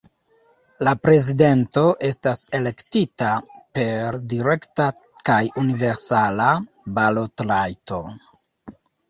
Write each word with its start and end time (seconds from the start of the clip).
La 0.85 0.91
prezidento 1.07 1.83
estas 2.07 2.41
elektita 2.59 3.27
per 3.79 4.17
direkta 4.33 4.89
kaj 5.31 5.39
universala 5.65 6.49
balotrajto. 6.99 8.03